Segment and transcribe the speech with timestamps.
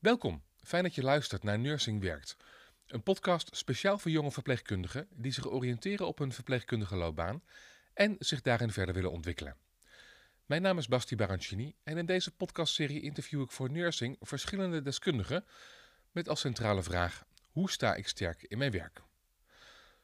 [0.00, 2.36] Welkom, fijn dat je luistert naar Nursing Werkt.
[2.86, 7.42] Een podcast speciaal voor jonge verpleegkundigen die zich oriënteren op hun verpleegkundige loopbaan
[7.94, 9.56] en zich daarin verder willen ontwikkelen.
[10.46, 15.44] Mijn naam is Basti Barancini en in deze podcastserie interview ik voor Nursing verschillende deskundigen
[16.12, 19.02] met als centrale vraag: hoe sta ik sterk in mijn werk?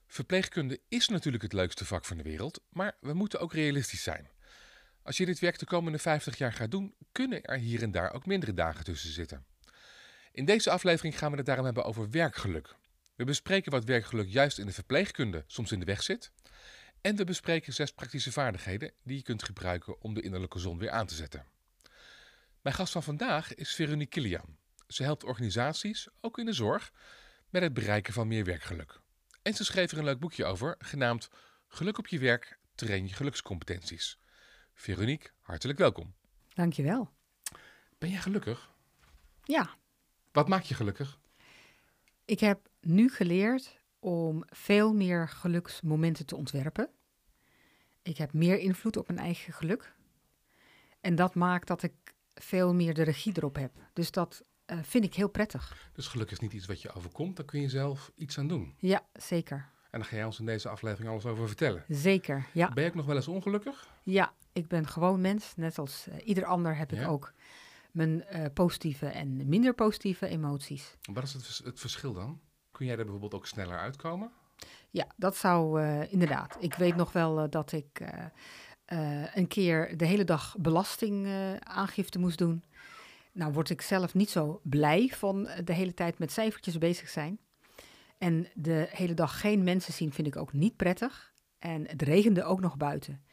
[0.07, 4.31] Verpleegkunde is natuurlijk het leukste vak van de wereld, maar we moeten ook realistisch zijn.
[5.03, 8.13] Als je dit werk de komende 50 jaar gaat doen, kunnen er hier en daar
[8.13, 9.45] ook mindere dagen tussen zitten.
[10.37, 12.77] In deze aflevering gaan we het daarom hebben over werkgeluk.
[13.15, 16.33] We bespreken wat werkgeluk juist in de verpleegkunde soms in de weg zit.
[17.01, 20.91] En we bespreken zes praktische vaardigheden die je kunt gebruiken om de innerlijke zon weer
[20.91, 21.47] aan te zetten.
[22.63, 24.57] Mijn gast van vandaag is Veronique Kilian.
[24.89, 26.93] Ze helpt organisaties, ook in de zorg,
[27.51, 29.01] met het bereiken van meer werkgeluk.
[29.43, 31.29] En ze schreef er een leuk boekje over, genaamd
[31.69, 34.19] Geluk op je werk, train je gelukscompetenties.
[34.75, 36.15] Veronique, hartelijk welkom.
[36.55, 37.11] Dankjewel.
[37.99, 38.71] Ben jij gelukkig?
[39.45, 39.77] Ja,
[40.37, 41.19] Wat maakt je gelukkig?
[42.27, 46.89] ik heb nu geleerd om veel meer geluksmomenten te ontwerpen.
[48.03, 49.95] Ik heb meer invloed op mijn eigen geluk.
[51.01, 51.93] En dat maakt dat ik
[52.35, 53.73] veel meer de regie erop heb.
[53.93, 55.91] Dus dat eh, vind ik heel prettig.
[55.93, 58.75] Dus geluk is niet iets wat je overkomt, daar kun je zelf iets aan doen.
[58.79, 59.69] Ja, zeker.
[59.91, 61.85] En daar ga jij ons in deze aflevering alles over vertellen.
[61.89, 62.73] Zeker, ja.
[62.73, 63.89] Ben je ook nog wel eens ongelukkig?
[64.03, 65.53] Ja, ik ben gewoon mens.
[65.57, 67.33] Net als eh, ieder ander heb ik ook
[67.97, 70.97] mijn eh, positieve en minder positieve emoties.
[71.13, 72.41] Wat is het, vers- het verschil dan?
[72.71, 74.31] Kun jij er bijvoorbeeld ook sneller uitkomen?
[74.91, 76.57] Ja, dat zou eh, inderdaad.
[76.61, 78.01] Ik weet nog wel eh, dat ik
[79.35, 82.65] een keer de hele dag belastingaangifte moest doen.
[83.33, 87.39] Nou word ik zelf niet zo blij van de hele tijd met cijfertjes bezig zijn.
[88.19, 91.33] En de hele dag geen mensen zien vind ik ook niet prettig.
[91.59, 93.25] En het regende ook nog buiten.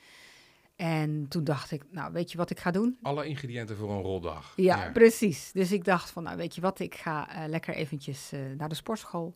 [0.76, 2.98] En toen dacht ik, nou weet je wat ik ga doen?
[3.02, 4.54] Alle ingrediënten voor een roldag.
[4.56, 5.52] Ja, precies.
[5.52, 8.70] Dus ik dacht van, nou weet je wat, ik ga eh, lekker eventjes eh, naar
[8.70, 9.36] de sportschool.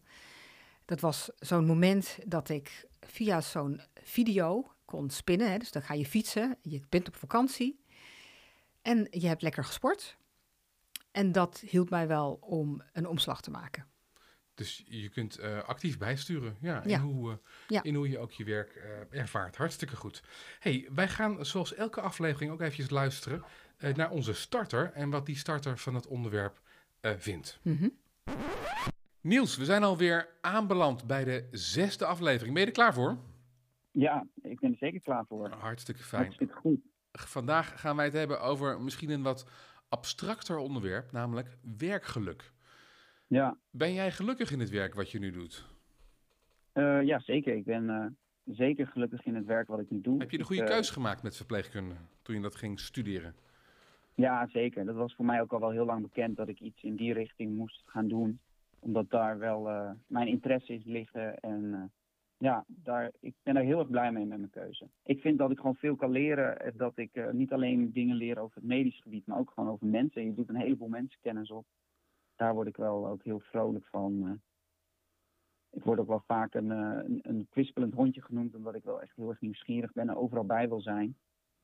[0.85, 5.51] Dat was zo'n moment dat ik via zo'n video kon spinnen.
[5.51, 5.57] Hè.
[5.57, 7.79] Dus dan ga je fietsen, je bent op vakantie
[8.81, 10.17] en je hebt lekker gesport.
[11.11, 13.87] En dat hielp mij wel om een omslag te maken.
[14.57, 16.99] Dus je kunt eh, actief bijsturen ja, In, Ja.
[16.99, 17.37] hoe, eh,
[17.67, 17.83] Ja.
[17.83, 19.55] in hoe je ook je werk eh, ervaart.
[19.57, 20.23] Hartstikke goed.
[20.59, 23.43] hey, wij gaan zoals elke aflevering ook eventjes luisteren
[23.77, 26.61] eh, naar onze starter en wat die starter van het onderwerp
[26.99, 27.59] eh, vindt.
[27.61, 27.89] Mhm.
[29.21, 32.53] Niels, we zijn alweer aanbeland bij de zesde aflevering.
[32.53, 33.17] Ben je er klaar voor?
[33.91, 35.49] Ja, ik ben er zeker klaar voor.
[35.49, 36.21] Hartstikke fijn.
[36.23, 36.79] Hartstikke goed.
[37.11, 39.45] Vandaag gaan wij het hebben over misschien een wat
[39.89, 42.51] abstracter onderwerp, namelijk werkgeluk.
[43.27, 45.65] Ja, Ben jij gelukkig in het werk wat je nu doet?
[46.71, 47.55] eh, ja zeker.
[47.55, 48.05] Ik ben eh,
[48.55, 50.19] zeker gelukkig in het werk wat ik nu doe.
[50.19, 53.35] Heb je de goede eh, keuze gemaakt met verpleegkunde toen je dat ging studeren?
[54.15, 54.85] Ja, zeker.
[54.85, 57.13] Dat was voor mij ook al wel heel lang bekend dat ik iets in die
[57.13, 58.39] richting moest gaan doen.
[58.79, 59.61] Omdat daar wel
[60.07, 61.39] mijn interesses liggen.
[61.39, 61.91] En
[62.37, 64.87] ja, daar, ik ben daar heel erg blij mee met mijn keuze.
[65.03, 66.59] Ik vind dat ik gewoon veel kan leren.
[66.59, 69.87] eh, Dat ik niet alleen dingen leer over het medisch gebied, maar ook gewoon over
[69.87, 70.25] mensen.
[70.25, 71.65] Je doet een heleboel mensenkennis op.
[72.37, 74.27] Daar word ik wel ook heel vrolijk van.
[74.27, 74.31] eh.
[75.69, 79.01] ik word ook wel vaak een, eh, een, een kwispelend hondje genoemd, omdat ik wel
[79.01, 81.17] echt heel erg nieuwsgierig ben en overal bij wil zijn.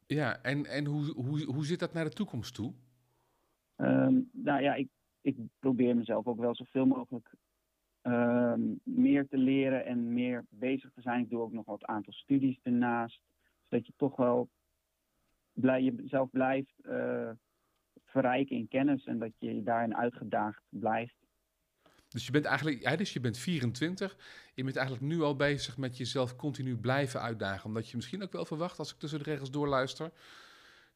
[0.05, 2.73] Ja, en, en hoe, hoe, hoe zit dat naar de toekomst toe?
[3.75, 4.89] Ehm, nou ja, ik,
[5.21, 7.35] ik probeer mezelf ook wel zoveel mogelijk
[8.01, 11.21] ehm, meer te leren en meer bezig te zijn.
[11.21, 13.21] Ik doe ook nog wat aantal studies ernaast.
[13.69, 14.49] Zodat je toch wel
[15.53, 17.31] blij, jezelf blijft eh,
[18.13, 21.15] verrijken in kennis en dat je daarin uitgedaagd blijft.
[22.07, 24.17] Dus je bent eigenlijk, ja, dus je bent 24.
[24.53, 27.65] Je bent eigenlijk nu al bezig met jezelf continu blijven uitdagen.
[27.65, 30.11] Omdat je misschien ook wel verwacht, als ik tussen de regels doorluister,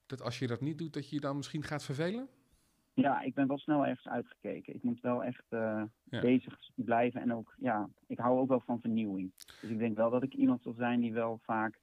[0.06, 2.28] dat als je dat niet doet, dat je je dan misschien gaat vervelen?
[2.94, 4.76] Ja, ik ben wel snel ergens uitgekeken.
[4.76, 6.22] Ik moet wel echt eh, Ja.
[6.22, 9.32] bezig blijven en ook, ja, ik hou ook wel van vernieuwing.
[9.62, 11.80] Dus ik denk wel dat ik iemand zal zijn die wel vaak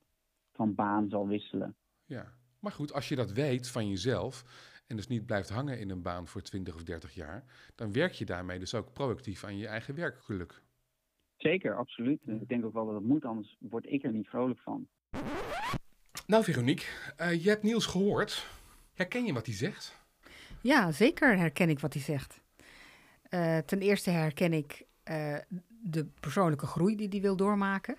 [0.53, 1.75] van baan zal wisselen.
[2.05, 2.33] Ja.
[2.61, 4.45] Maar goed, als je dat weet van jezelf
[4.87, 8.13] en dus niet blijft hangen in een baan voor 20 of 30 jaar, dan werk
[8.13, 10.63] je daarmee dus ook proactief aan je eigen werkgeluk.
[11.37, 12.21] Zeker, absoluut.
[12.27, 14.89] Ik denk ook wel dat het moet, anders word ik er niet vrolijk van.
[16.27, 16.87] Nou, Veronique,
[17.17, 18.47] eh, je hebt Niels gehoord.
[18.95, 20.03] Herken je wat hij zegt?
[20.61, 22.41] Ja, zeker herken ik wat hij zegt.
[23.23, 25.37] Eh, ten eerste herken ik eh,
[25.69, 27.97] de persoonlijke groei die hij wil doormaken.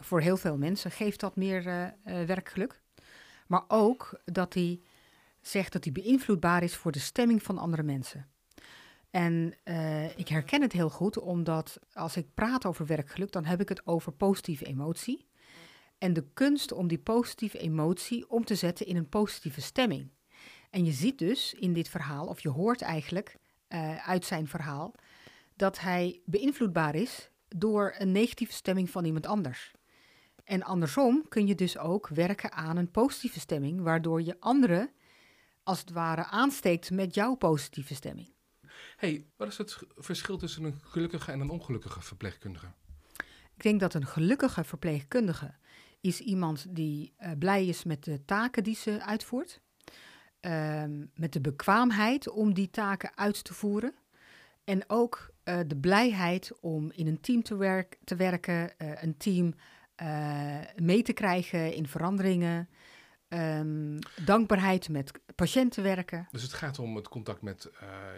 [0.00, 2.80] Voor heel veel mensen geeft dat meer eh, eh, werkgeluk.
[3.46, 4.80] Maar ook dat hij
[5.46, 8.28] zegt dat hij beïnvloedbaar is voor de stemming van andere mensen.
[9.10, 13.60] En eh, ik herken het heel goed, omdat als ik praat over werkgeluk, dan heb
[13.60, 15.26] ik het over positieve emotie.
[15.98, 20.10] En de kunst om die positieve emotie om te zetten in een positieve stemming.
[20.70, 23.36] En je ziet dus in dit verhaal, of je hoort eigenlijk
[23.68, 24.94] eh, uit zijn verhaal
[25.56, 29.72] dat hij beïnvloedbaar is door een negatieve stemming van iemand anders.
[30.44, 34.90] En andersom kun je dus ook werken aan een positieve stemming, waardoor je anderen
[35.64, 38.32] als het ware aansteekt met jouw positieve stemming.
[38.96, 42.66] hey, wat is het verschil tussen een gelukkige en een ongelukkige verpleegkundige?
[43.56, 45.54] Ik denk dat een gelukkige verpleegkundige
[46.00, 49.60] is iemand die uh, blij is met de taken die ze uitvoert.
[50.40, 53.94] Um, met de bekwaamheid om die taken uit te voeren.
[54.64, 59.16] En ook uh, de blijheid om in een team te, werk, te werken, uh, een
[59.16, 59.54] team
[60.76, 62.68] mee te krijgen in veranderingen.
[63.34, 66.28] Um, dankbaarheid met patiënten werken.
[66.30, 67.70] Dus het gaat om het contact met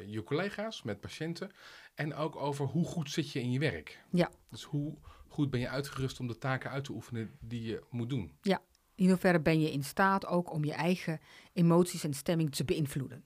[0.06, 1.50] je collega's, met patiënten.
[1.94, 4.02] En ook over hoe goed zit je in je werk.
[4.10, 4.30] Ja.
[4.50, 4.98] Dus hoe
[5.28, 8.36] goed ben je uitgerust om de taken uit te oefenen die je moet doen.
[8.40, 8.60] Ja,
[8.94, 11.20] in hoeverre ben je in staat ook om je eigen
[11.52, 13.24] emoties en stemming te beïnvloeden.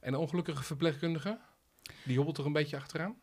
[0.00, 1.40] En ongelukkige verpleegkundige,
[2.04, 3.16] die hobbelt er een beetje achteraan?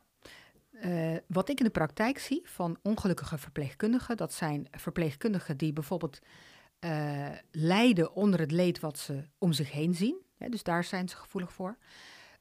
[0.72, 6.20] Uh, wat ik in de praktijk zie van ongelukkige verpleegkundigen, dat zijn verpleegkundigen die bijvoorbeeld
[6.80, 10.22] uh, lijden onder het leed wat ze om zich heen zien.
[10.38, 11.78] Dus daar zijn ze gevoelig voor.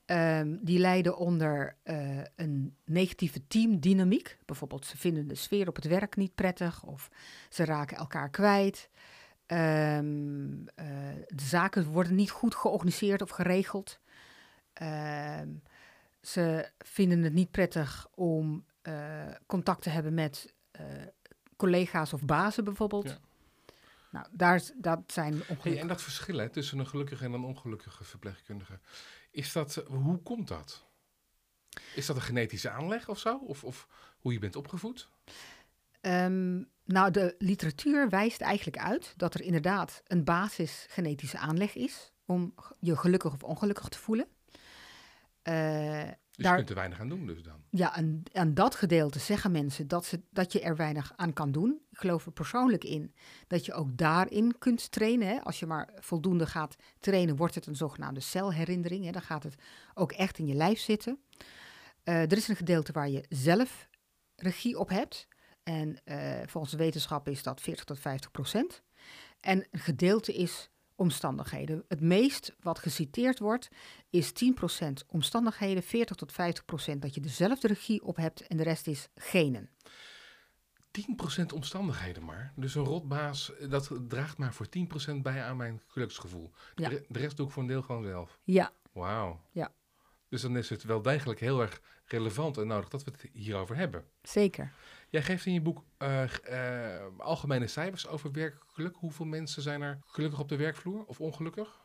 [0.07, 4.39] Um, die lijden onder uh, een negatieve teamdynamiek.
[4.45, 7.11] Bijvoorbeeld, ze vinden de sfeer op het werk niet prettig of
[7.49, 8.91] ze raken elkaar kwijt.
[9.47, 10.67] Um, uh,
[11.27, 14.01] de zaken worden niet goed georganiseerd of geregeld.
[14.83, 15.63] Um,
[16.21, 18.95] ze vinden het niet prettig om uh,
[19.47, 20.55] contact te hebben met
[21.57, 23.21] collega's of bazen bijvoorbeeld.
[24.19, 25.71] Nou, daar, dat zijn ongelukken.
[25.71, 28.81] Hey, en dat verschil hè, tussen een gelukkige en een ongelukkige verpleegkundige.
[29.31, 30.87] Is dat, hoe komt dat?
[31.95, 33.37] Is dat een genetische aanleg of zo?
[33.37, 33.89] Of, of
[34.19, 35.09] hoe je bent opgevoed?
[36.01, 42.13] Um, nou, de literatuur wijst eigenlijk uit dat er inderdaad een basis genetische aanleg is
[42.25, 44.27] om je gelukkig of ongelukkig te voelen.
[45.43, 47.63] Uh, dus daar, je kunt er weinig aan doen dus dan?
[47.71, 51.53] Ja, en aan dat gedeelte zeggen mensen dat, ze, dat je er weinig aan kan
[51.53, 51.81] doen.
[51.91, 53.15] Ik geloof er persoonlijk in
[53.47, 55.29] dat je ook daarin kunt trainen.
[55.29, 55.43] Hè.
[55.43, 59.05] Als je maar voldoende gaat trainen, wordt het een zogenaamde celherinnering.
[59.05, 59.11] Hè.
[59.11, 59.55] Dan gaat het
[59.95, 61.19] ook echt in je lijf zitten.
[62.05, 63.89] Uh, er is een gedeelte waar je zelf
[64.37, 65.29] regie op hebt.
[65.63, 68.83] En uh, volgens de wetenschap is dat 40 tot 50 procent.
[69.41, 71.85] En een gedeelte is omstandigheden.
[71.89, 73.69] Het meest wat geciteerd wordt
[74.11, 74.33] is
[74.83, 79.09] 10% omstandigheden, 40 tot 50% dat je dezelfde regie op hebt en de rest is
[79.15, 79.71] genen.
[81.43, 82.53] 10% omstandigheden maar.
[82.57, 84.67] Dus een rotbaas, dat draagt maar voor
[85.11, 86.51] 10% bij aan mijn geluksgevoel.
[86.75, 86.89] Ja.
[86.89, 88.39] De, rest doe ik voor een deel gewoon zelf.
[88.43, 88.73] Ja.
[88.93, 89.41] Wauw.
[89.53, 89.73] Ja.
[90.29, 93.77] Dus dan is het wel degelijk heel erg relevant en nodig dat we het hierover
[93.77, 94.05] hebben.
[94.23, 94.73] Zeker.
[95.09, 98.97] Jij geeft in je boek uh, uh, algemene cijfers over werkgeluk.
[98.97, 101.81] Hoeveel mensen zijn er gelukkig op de werkvloer of ongelukkig?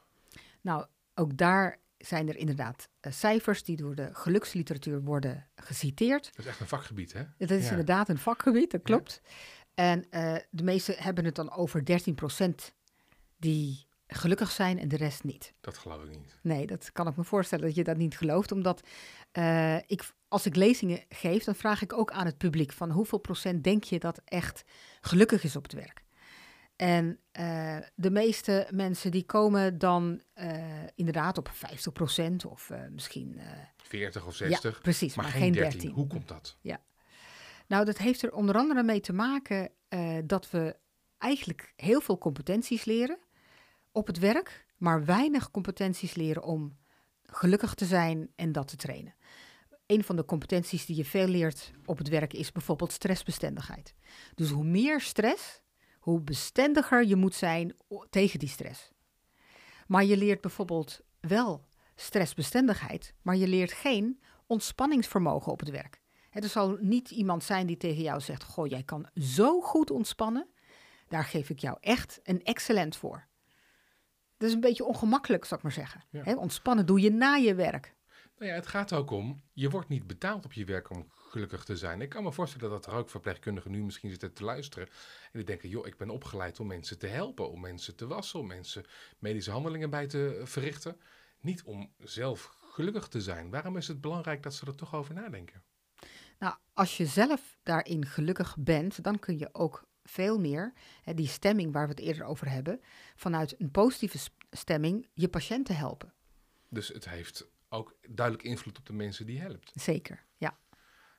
[0.62, 6.26] Nou, ook daar zijn er inderdaad uh, cijfers die door de geluksliteratuur worden geciteerd.
[6.26, 7.24] Dat is echt een vakgebied, hè?
[7.38, 7.70] Dat is ja.
[7.70, 9.22] inderdaad een vakgebied, dat klopt.
[9.24, 9.32] Ja.
[9.74, 10.06] En
[10.50, 12.74] de meesten hebben het dan over 13%
[13.38, 15.54] die gelukkig zijn en de rest niet.
[15.62, 16.40] Dat geloof ik niet.
[16.42, 18.52] Nee, dat kan ik me voorstellen dat je dat niet gelooft.
[18.52, 18.88] Omdat
[19.34, 23.18] uh, ik, als ik lezingen geef, dan vraag ik ook aan het publiek van hoeveel
[23.18, 24.64] procent denk je dat echt
[25.02, 26.04] gelukkig is op het werk.
[26.76, 30.64] En uh, de meeste mensen die komen dan uh,
[30.96, 33.40] inderdaad op 50% of misschien...
[33.78, 34.74] 40 of 60.
[34.74, 35.72] Ja, precies, maar, maar geen 13.
[35.72, 35.92] 13.
[35.92, 36.58] Hoe komt dat?
[36.62, 36.82] Ja.
[37.68, 39.72] Nou, dat heeft er onder andere mee te maken
[40.26, 40.76] dat we
[41.18, 43.18] eigenlijk heel veel competenties leren
[43.94, 46.78] op het werk, maar weinig competenties leren om
[47.24, 49.16] gelukkig te zijn en dat te trainen.
[49.86, 53.96] Een van de competenties die je veel leert op het werk is bijvoorbeeld stressbestendigheid.
[54.36, 55.62] Dus hoe meer stress,
[56.00, 57.76] hoe bestendiger je moet zijn
[58.10, 58.92] tegen die stress.
[59.88, 66.02] Maar je leert bijvoorbeeld wel stressbestendigheid, maar je leert geen ontspanningsvermogen op het werk.
[66.32, 70.48] er zal niet iemand zijn die tegen jou zegt: Goh, jij kan zo goed ontspannen.
[71.08, 73.28] Daar geef ik jou echt een excellent voor.
[74.38, 76.04] Dat is een beetje ongemakkelijk, zou ik maar zeggen.
[76.10, 76.36] Ja.
[76.36, 77.96] ontspannen doe je na je werk.
[78.38, 81.64] Nou ja, het gaat ook om, je wordt niet betaald op je werk om gelukkig
[81.64, 82.02] te zijn.
[82.02, 84.88] Ik kan me voorstellen dat er ook verpleegkundigen nu misschien zitten te luisteren.
[84.88, 88.40] En die denken, joh, ik ben opgeleid om mensen te helpen, om mensen te wassen,
[88.40, 88.86] om mensen
[89.20, 90.98] medische handelingen bij te verrichten.
[91.40, 93.50] Niet om zelf gelukkig te zijn.
[93.50, 95.64] Waarom is het belangrijk dat ze er toch over nadenken?
[96.40, 101.28] Nou, als je zelf daarin gelukkig bent, dan kun je ook veel meer, hè, die
[101.28, 102.82] stemming waar we het eerder over hebben,
[103.16, 104.18] vanuit een positieve
[104.52, 106.14] stemming je patiënten helpen.
[106.70, 109.72] Dus het heeft ook duidelijk invloed op de mensen die je helpt.
[109.76, 110.58] Zeker, ja.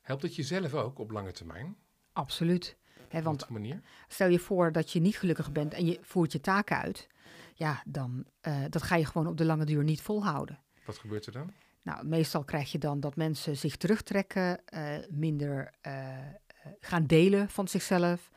[0.02, 1.76] Helpt het jezelf ook op lange termijn?
[2.12, 2.76] Absoluut.
[3.08, 3.80] Hè, want op manier?
[4.08, 7.08] stel je voor dat je niet gelukkig bent en je voert je taken uit,
[7.54, 10.58] ja, dan uh, dat ga je gewoon op de lange duur niet volhouden.
[10.84, 11.52] Wat gebeurt er dan?
[11.84, 16.34] Nou, meestal krijg je dan dat mensen zich terugtrekken, eh, minder eh, eh,
[16.80, 18.30] gaan delen van zichzelf,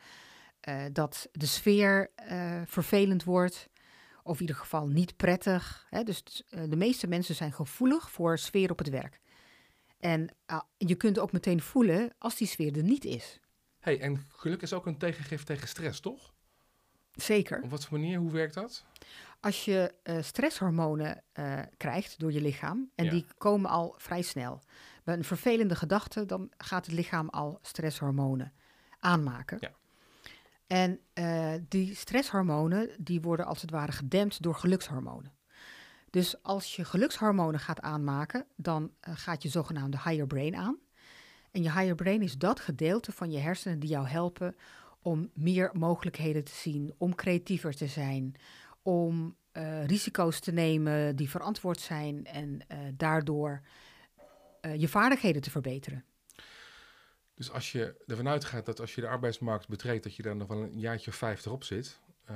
[0.68, 3.70] eh, dat de sfeer eh, vervelend wordt,
[4.24, 5.88] of in ieder geval niet prettig.
[5.90, 6.04] Hè?
[6.04, 9.20] Dus eh, de meeste mensen zijn gevoelig voor sfeer op het werk.
[10.00, 10.30] En
[10.78, 13.40] je kunt ook meteen voelen als die sfeer er niet is.
[13.80, 16.34] hey, en geluk is ook een tegengif tegen stress, toch?
[17.12, 17.62] Zeker.
[17.62, 18.20] Op wat voor manier?
[18.20, 18.86] Hoe werkt dat?
[19.40, 21.24] Als je stresshormonen
[21.78, 23.12] krijgt door je lichaam, en Ja.
[23.12, 24.62] die komen al vrij snel.
[25.04, 28.54] Bij een vervelende gedachte, dan gaat het lichaam al stresshormonen
[29.00, 29.58] aanmaken.
[29.60, 29.72] Ja.
[30.68, 35.36] En eh, die stresshormonen, die worden als het ware gedempt door gelukshormonen.
[36.10, 40.78] Dus als je gelukshormonen gaat aanmaken, dan eh, gaat je zogenaamde higher brain aan.
[41.52, 44.56] En je higher brain is dat gedeelte van je hersenen die jou helpen
[45.02, 48.36] om meer mogelijkheden te zien, om creatiever te zijn,
[48.82, 52.60] om eh, risico's te nemen die verantwoord zijn en
[52.98, 53.62] daardoor
[54.78, 56.06] je vaardigheden te verbeteren.
[57.38, 60.48] Dus als je ervan uitgaat dat als je de arbeidsmarkt betreedt, dat je daar nog
[60.48, 62.36] wel een jaartje of vijftig op zit, eh,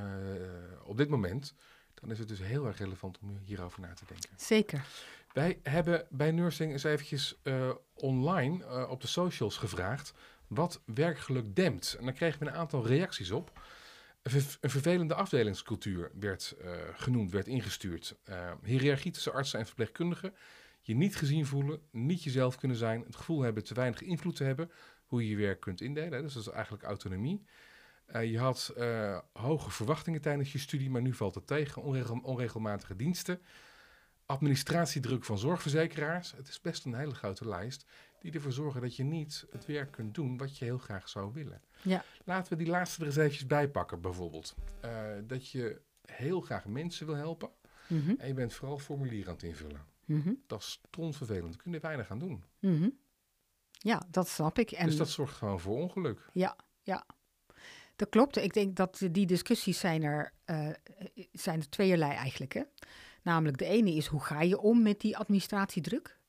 [0.84, 1.54] op dit moment,
[1.94, 4.30] dan is het dus heel erg relevant om hierover na te denken.
[4.36, 4.86] Zeker.
[5.34, 10.14] Wij hebben bij Nursing eens eventjes eh, online eh, op de socials gevraagd
[10.48, 11.96] wat werkgeluk dempt.
[12.00, 13.62] En daar kregen we een aantal reacties op.
[14.22, 16.56] Een, ver- een vervelende afdelingscultuur werd
[16.94, 18.16] genoemd, werd ingestuurd.
[18.64, 20.34] Hiërarchie tussen artsen en verpleegkundigen.
[20.82, 24.44] Je niet gezien voelen, niet jezelf kunnen zijn, het gevoel hebben te weinig invloed te
[24.44, 24.72] hebben,
[25.12, 26.12] hoe je je werk kunt indelen.
[26.14, 26.22] hè.
[26.22, 27.46] Dus dat is eigenlijk autonomie.
[28.06, 31.82] Eh, je had eh, hoge verwachtingen tijdens je studie, maar nu valt het tegen.
[31.82, 33.42] Onregel- onregelmatige diensten.
[34.26, 36.32] Administratiedruk van zorgverzekeraars.
[36.36, 37.86] Het is best een hele grote lijst
[38.22, 41.34] die ervoor zorgen dat je niet het werk kunt doen wat je heel graag zou
[41.34, 41.62] willen.
[41.82, 42.04] Ja.
[42.26, 44.56] Laten we die laatste er eens eventjes bij pakken, bijvoorbeeld.
[44.82, 47.50] Eh, dat je heel graag mensen wil helpen
[47.88, 49.86] Mhm, en je bent vooral formulieren aan het invullen.
[50.06, 51.54] mhm, Dat is strontvervelend.
[51.54, 52.44] Daar kun je weinig aan doen.
[52.60, 52.90] mhm.
[53.84, 54.72] Ja, dat snap ik.
[54.72, 56.30] En dus dat zorgt gewoon voor ongeluk.
[57.96, 58.38] dat klopt.
[58.38, 60.68] Ik denk dat die discussies zijn er, eh,
[61.32, 62.54] zijn er tweeërlei eigenlijk.
[62.54, 62.62] Hè?
[63.22, 66.20] Namelijk de ene is hoe ga je om met die administratiedruk?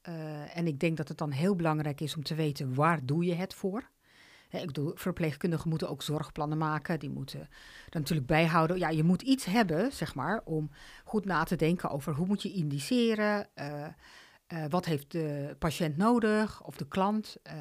[0.00, 3.24] Eh, en ik denk dat het dan heel belangrijk is om te weten waar doe
[3.24, 3.90] je het voor.
[4.48, 6.98] Hè, ik bedoel, verpleegkundigen moeten ook zorgplannen maken.
[6.98, 7.48] Die moeten er
[7.98, 8.78] natuurlijk bijhouden.
[8.78, 10.70] Ja, je moet iets hebben, zeg maar, om
[11.04, 13.48] goed na te denken over hoe moet je indiceren.
[13.54, 13.86] eh,
[14.46, 17.36] eh, wat heeft de patiënt nodig of de klant?
[17.42, 17.54] eh,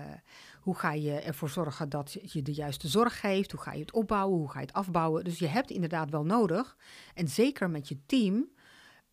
[0.61, 3.51] hoe ga je ervoor zorgen dat je de juiste zorg geeft?
[3.51, 4.39] Hoe ga je het opbouwen?
[4.39, 5.23] Hoe ga je het afbouwen?
[5.23, 6.77] Dus je hebt inderdaad wel nodig,
[7.13, 8.49] en zeker met je team,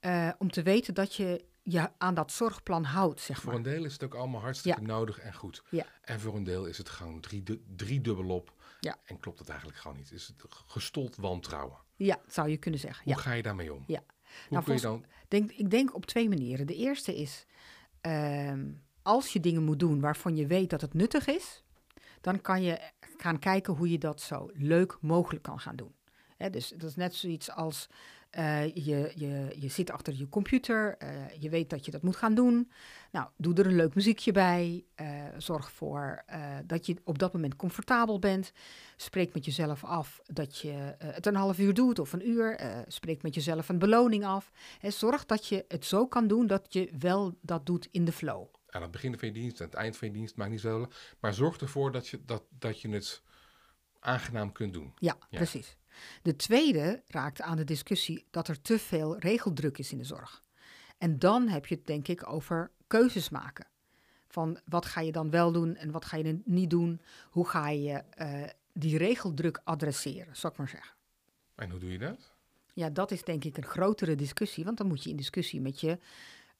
[0.00, 3.56] eh, om te weten dat je je aan dat zorgplan houdt, zeg Voor maar.
[3.56, 5.62] een deel is het ook allemaal hartstikke nodig en goed.
[5.70, 5.86] Ja.
[6.02, 8.52] En voor een deel is het gewoon drie, du- driedubbelop.
[8.80, 8.96] Ja.
[9.04, 10.12] En klopt het eigenlijk gewoon niet.
[10.12, 11.76] Is het gestold wantrouwen.
[11.96, 13.04] Ja, zou je kunnen zeggen.
[13.04, 13.18] Hoe Ja.
[13.20, 13.84] ga je daarmee om?
[13.86, 14.02] Ja.
[14.08, 15.04] Hoe Nou, kun je dan...
[15.28, 16.66] Denk, ik denk op twee manieren.
[16.66, 17.46] De eerste is,
[18.00, 21.64] ehm, als je dingen moet doen waarvan je weet dat het nuttig is,
[22.20, 25.94] dan kan je gaan kijken hoe je dat zo leuk mogelijk kan gaan doen.
[26.50, 27.88] Dus dat is net zoiets als
[28.30, 32.16] eh, je, je, je zit achter je computer, eh, je weet dat je dat moet
[32.16, 32.70] gaan doen.
[33.12, 34.84] Nou, doe er een leuk muziekje bij.
[34.94, 38.52] eh, zorg ervoor eh, dat je op dat moment comfortabel bent.
[38.96, 42.60] Spreek met jezelf af dat je het een half uur doet of een uur.
[42.88, 44.50] spreek met jezelf een beloning af.
[44.78, 48.12] Hè, zorg dat je het zo kan doen dat je wel dat doet in de
[48.12, 48.46] flow.
[48.70, 50.86] Aan het begin van je dienst, aan het eind van je dienst, maakt niet zo.
[51.20, 53.22] Maar zorg ervoor dat je, dat, dat je het
[54.00, 54.92] aangenaam kunt doen.
[54.98, 55.36] Ja, Ja.
[55.38, 55.76] precies.
[56.22, 60.42] De tweede raakt aan de discussie dat er te veel regeldruk is in de zorg.
[60.98, 63.66] En dan heb je het denk ik over keuzes maken.
[64.28, 67.00] Van wat ga je dan wel doen en wat ga je niet doen?
[67.30, 68.42] Hoe ga je eh,
[68.72, 70.94] die regeldruk adresseren, zou ik maar zeggen.
[71.54, 72.32] En hoe doe je dat?
[72.74, 75.80] Ja, dat is denk ik een grotere discussie, want dan moet je in discussie met
[75.80, 75.98] je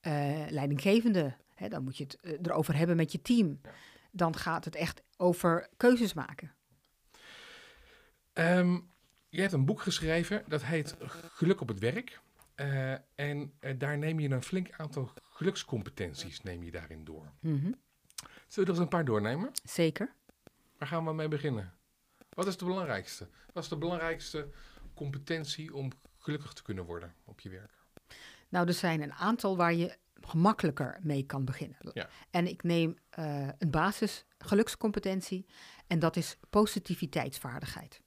[0.00, 1.34] eh, leidinggevende.
[1.54, 3.58] Hè, dan moet je het eh, erover hebben met je team.
[3.62, 3.70] Ja.
[4.10, 6.54] Dan gaat het echt over keuzes maken.
[8.32, 8.78] Ehm,
[9.30, 10.96] je hebt een boek geschreven, dat heet
[11.32, 12.20] Geluk op het werk.
[12.54, 17.32] Eh, en eh, daar neem je een flink aantal gelukscompetenties neem je daarin door.
[17.40, 17.74] Mhm, Zullen
[18.54, 19.50] we er eens een paar doornemen?
[19.64, 20.14] Zeker.
[20.78, 21.72] Waar gaan we mee beginnen?
[22.28, 23.28] Wat is de belangrijkste?
[23.52, 24.48] Wat is de belangrijkste
[24.94, 27.72] competentie om gelukkig te kunnen worden op je werk?
[28.48, 31.78] Nou, er zijn een aantal waar je gemakkelijker mee kan beginnen.
[31.92, 32.08] Ja.
[32.30, 35.46] En ik neem eh, een basis gelukscompetentie
[35.86, 38.02] en dat is positiviteitsvaardigheid.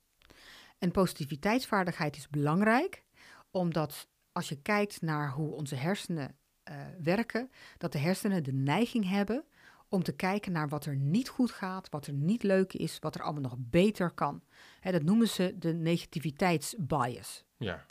[0.84, 3.04] En positiviteitsvaardigheid is belangrijk
[3.52, 9.10] omdat als je kijkt naar hoe onze hersenen eh, werken, dat de hersenen de neiging
[9.10, 9.46] hebben
[9.88, 13.16] om te kijken naar wat er niet goed gaat, wat er niet leuk is, wat
[13.16, 14.44] er allemaal nog beter kan.
[14.80, 17.44] Hè, dat noemen ze de negativiteitsbias.
[17.58, 17.86] Ja,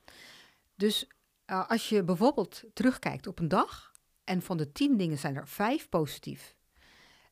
[0.75, 1.07] Dus
[1.47, 3.93] uh, als je bijvoorbeeld terugkijkt op een dag
[4.25, 6.57] En van de tien dingen zijn er vijf positief.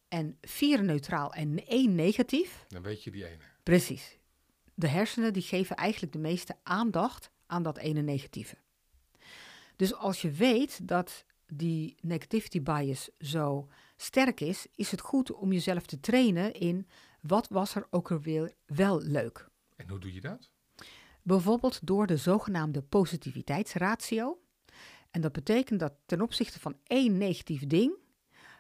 [0.08, 2.64] En vier neutraal en één negatief.
[2.68, 3.44] Dan weet je die ene.
[3.62, 4.19] Precies.
[4.80, 8.56] De hersenen die geven eigenlijk de meeste aandacht aan dat ene negatieve.
[9.76, 15.52] Dus als je weet dat die negativity bias zo sterk is, is het goed om
[15.52, 16.86] jezelf te trainen in
[17.20, 19.48] wat was er ook alweer wel leuk.
[19.76, 20.50] En hoe doe je dat?
[21.22, 24.40] Bijvoorbeeld door de zogenaamde positiviteitsratio.
[25.10, 27.92] En dat betekent dat ten opzichte van één negatief ding,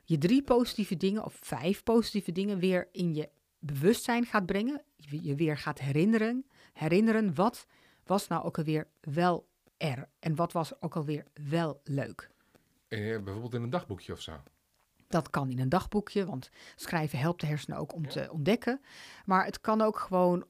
[0.04, 3.28] je drie positieve dingen of vijf positieve dingen weer in je
[3.60, 4.82] bewustzijn gaat brengen.
[4.96, 6.46] Je weer gaat herinneren.
[6.72, 7.66] Herinneren wat
[8.04, 12.30] was nou ook alweer wel er en wat was ook alweer wel leuk.
[12.88, 14.42] En, eh, bijvoorbeeld in een dagboekje of zo.
[15.08, 18.80] Dat kan in een dagboekje, want schrijven helpt de hersenen ook om te ontdekken.
[19.24, 20.46] Maar het kan ook gewoon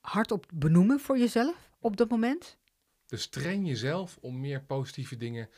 [0.00, 2.58] hardop benoemen voor jezelf op dat moment.
[3.06, 5.48] Dus train jezelf om meer positieve dingen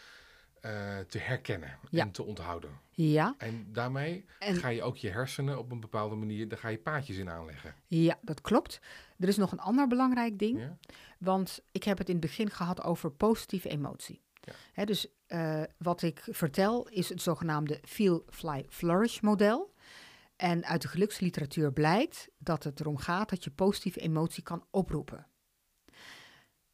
[0.64, 2.02] eh, te herkennen Ja.
[2.02, 2.70] en te onthouden.
[2.90, 6.68] Ja, En daarmee En- ga je ook je hersenen op een bepaalde manier, daar ga
[6.68, 7.74] je paadjes in aanleggen.
[7.86, 8.80] ja, dat klopt.
[9.18, 10.58] Er is nog een ander belangrijk ding.
[10.60, 10.76] Ja?
[11.18, 14.22] Want ik heb het in het begin gehad over positieve emotie.
[14.40, 14.52] Ja.
[14.72, 19.72] Hè, dus eh, wat ik vertel is het zogenaamde Feel, Fly, Flourish model.
[20.36, 25.26] En uit de geluksliteratuur blijkt dat het erom gaat dat je positieve emotie kan oproepen.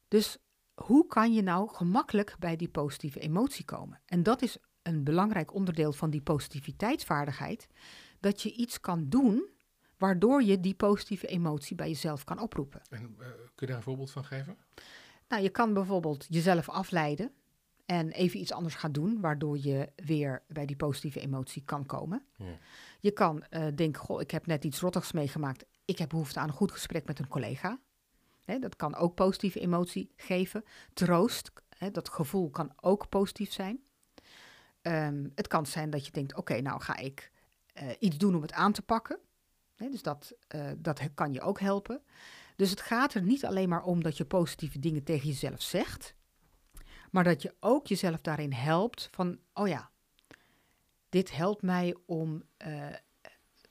[0.07, 0.37] Dus
[0.73, 4.01] hoe kan je nou gemakkelijk bij die positieve emotie komen?
[4.05, 7.67] En dat is een belangrijk onderdeel van die positiviteitsvaardigheid.
[8.19, 9.49] Dat je iets kan doen
[9.97, 12.81] waardoor je die positieve emotie bij jezelf kan oproepen.
[12.89, 14.57] En eh, kun je daar een voorbeeld van geven?
[15.27, 17.31] Nou, je kan bijvoorbeeld jezelf afleiden
[17.85, 22.25] en even iets anders gaan doen, waardoor je weer bij die positieve emotie kan komen.
[22.35, 22.57] Ja.
[22.99, 25.65] Je kan eh, denken, goh, ik heb net iets rottigs meegemaakt.
[25.85, 27.79] Ik heb behoefte aan een goed gesprek met een collega.
[28.59, 30.63] Dat kan ook positieve emotie geven.
[30.93, 33.83] Troost, hè, dat gevoel kan ook positief zijn.
[34.81, 37.31] Ehm, het kan zijn dat je denkt, oké, nou ga ik
[37.73, 39.19] eh, iets doen om het aan te pakken.
[39.75, 42.01] Hè, dus dat, eh, dat kan je ook helpen.
[42.55, 46.15] Dus het gaat er niet alleen maar om dat je positieve dingen tegen jezelf zegt,
[47.11, 49.91] maar dat je ook jezelf daarin helpt van, oh ja,
[51.09, 52.87] dit helpt mij om eh,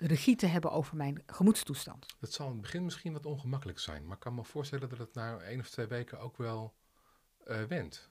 [0.00, 2.06] regie te hebben over mijn gemoedstoestand.
[2.20, 4.98] Dat zal in het begin misschien wat ongemakkelijk zijn, maar ik kan me voorstellen dat
[4.98, 6.74] het na één of twee weken ook wel
[7.44, 8.10] eh wendt.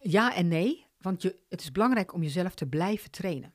[0.00, 3.52] Ja en nee, want je, het is belangrijk om jezelf te blijven trainen.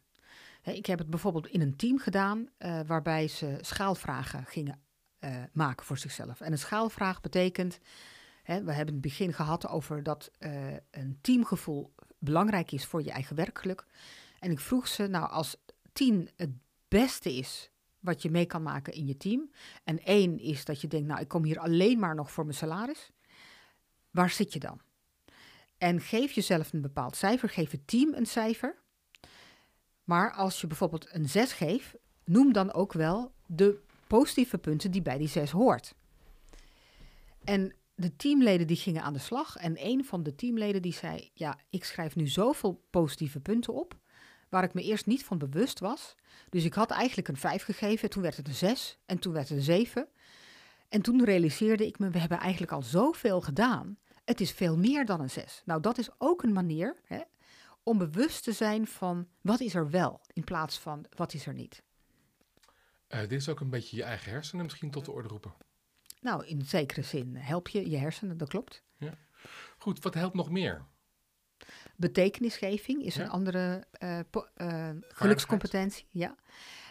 [0.63, 4.79] Ik heb het bijvoorbeeld in een team gedaan eh, waarbij ze schaalvragen gingen
[5.19, 6.41] eh, maken voor zichzelf.
[6.41, 7.79] En een schaalvraag betekent,
[8.43, 10.31] we hebben het begin gehad over dat
[10.91, 13.86] een teamgevoel belangrijk is voor je eigen werkgeluk.
[14.39, 15.55] En ik vroeg ze, nou als
[15.93, 16.49] tien het
[16.87, 17.69] beste is
[17.99, 19.51] wat je mee kan maken in je team,
[19.83, 22.57] en één is dat je denkt, nou ik kom hier alleen maar nog voor mijn
[22.57, 23.11] salaris,
[24.11, 24.81] waar zit je dan?
[25.77, 28.83] En geef jezelf een bepaald cijfer, geef het team een cijfer.
[30.03, 35.01] Maar als je bijvoorbeeld een 6 geeft, noem dan ook wel de positieve punten die
[35.01, 35.95] bij die 6 hoort.
[37.43, 41.29] En de teamleden die gingen aan de slag en een van de teamleden die zei,
[41.33, 43.95] ja, ik schrijf nu zoveel positieve punten op,
[44.55, 46.15] waar ik me eerst niet van bewust was.
[46.49, 49.49] Dus ik had eigenlijk een 5 gegeven, toen werd het een 6 en toen werd
[49.49, 50.07] het een 7.
[50.89, 53.97] En toen realiseerde ik me, we hebben eigenlijk al zoveel gedaan.
[54.25, 55.61] Het is veel meer dan een 6.
[55.65, 57.21] Nou, dat is ook een manier hè,
[57.83, 61.53] om bewust te zijn van wat is er wel, in plaats van wat is er
[61.53, 61.83] niet.
[63.07, 65.53] Eh, dit is ook een beetje je eigen hersenen misschien tot de orde roepen.
[66.21, 68.83] Nou, in zekere zin help je je hersenen, dat klopt.
[69.77, 70.85] Goed, wat helpt nog meer?
[71.97, 73.23] Betekenisgeving is Ja.
[73.23, 76.08] een andere eh, eh, gelukscompetentie.
[76.12, 76.36] Ja.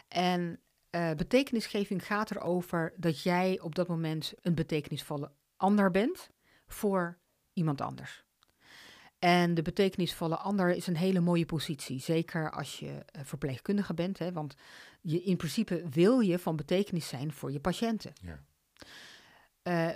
[0.08, 6.30] En eh, betekenisgeving gaat erover dat jij op dat moment een betekenisvolle ander bent
[6.66, 7.18] voor
[7.52, 8.24] iemand anders.
[9.18, 12.00] En de betekenisvolle ander is een hele mooie positie.
[12.00, 14.18] Zeker als je verpleegkundige bent.
[14.18, 14.54] Hè, want
[15.00, 18.12] je, in principe wil je van betekenis zijn voor je patiënten.
[18.22, 18.38] Ja.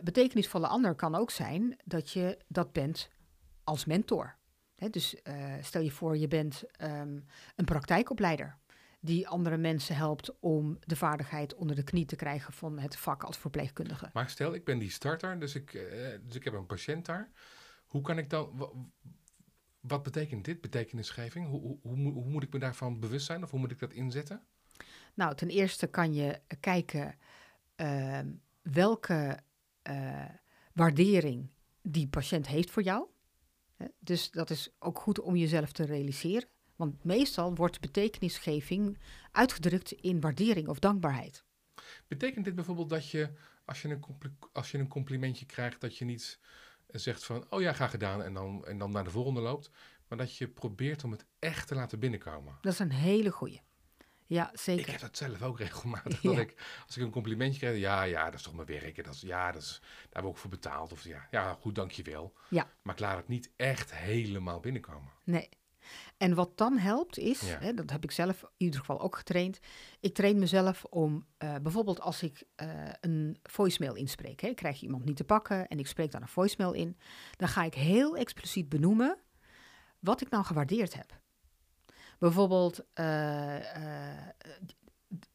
[0.03, 3.11] Betekenisvolle ander kan ook zijn dat je dat bent
[3.64, 4.38] als mentor.
[4.79, 7.19] Hè, dus eh, stel je voor, je bent ehm,
[7.57, 8.57] een praktijkopleider
[9.01, 13.23] die andere mensen helpt om de vaardigheid onder de knie te krijgen van het vak
[13.23, 14.11] als verpleegkundige.
[14.12, 17.31] Maar stel, ik ben die starter, dus ik, eh, dus ik heb een patiënt daar.
[17.87, 18.51] Hoe kan ik dan...
[18.57, 18.71] wa-
[19.81, 21.47] Wat betekent dit, betekenisgeving?
[21.49, 24.43] Hoe, hoe, hoe moet ik me daarvan bewust zijn of hoe moet ik dat inzetten?
[25.14, 27.14] Nou, ten eerste kan je kijken
[27.77, 28.31] ehm,
[28.62, 29.38] welke
[29.83, 30.25] eh,
[30.73, 31.51] waardering
[31.83, 33.07] die patiënt heeft voor jou.
[33.99, 36.49] Dus dat is ook goed om jezelf te realiseren.
[36.77, 38.99] Want meestal wordt betekenisgeving
[39.33, 41.45] uitgedrukt in waardering of dankbaarheid.
[42.09, 43.31] Betekent dit bijvoorbeeld dat je,
[43.64, 44.05] als je een,
[44.53, 46.38] als je een complimentje krijgt, dat je niet
[46.87, 49.71] zegt van, oh ja, graag gedaan, en dan, en dan naar de volgende loopt?
[50.09, 52.59] maar dat je probeert om het echt te laten binnenkomen.
[52.61, 53.61] Dat is een hele goeie.
[54.29, 54.91] Ja, Ik zeker.
[54.91, 56.23] heb dat zelf ook regelmatig.
[56.23, 56.31] Ja.
[56.31, 56.55] Dat ik,
[56.87, 58.97] als ik een complimentje krijg, ja, ja, dat is toch mijn werk.
[58.99, 60.93] en Dat is, ja, dat is, daar hebben we ook voor betaald.
[60.93, 62.33] Of ja, ja, goed, dankjewel.
[62.49, 62.71] Ja.
[62.83, 65.11] Maar ik laat het niet echt helemaal binnenkomen.
[65.25, 65.49] Nee.
[66.17, 67.59] En wat dan helpt is, Ja.
[67.59, 69.59] hè, dat heb ik zelf in ieder geval ook getraind.
[70.01, 72.69] Ik train mezelf om eh, bijvoorbeeld als ik eh,
[73.01, 74.41] een voicemail inspreek.
[74.41, 76.97] Hè, ik krijg iemand niet te pakken en ik spreek dan een voicemail in.
[77.37, 79.19] Dan ga ik heel expliciet benoemen
[79.99, 81.21] wat ik nou gewaardeerd heb.
[82.18, 83.76] Bijvoorbeeld, eh,
[84.16, 84.26] eh,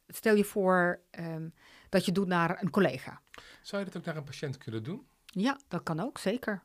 [0.08, 1.50] stel je voor ehm,
[1.90, 3.22] dat je doet naar een collega.
[3.62, 5.08] Zou je dat ook naar een patiënt kunnen doen?
[5.26, 6.64] Ja, dat kan ook, zeker.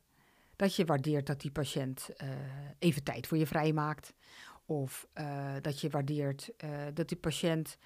[0.57, 2.29] Dat je waardeert dat die patiënt eh,
[2.79, 4.15] even tijd voor je vrijmaakt.
[4.67, 5.07] Of
[5.61, 6.51] dat je waardeert
[6.95, 7.79] dat die patiënt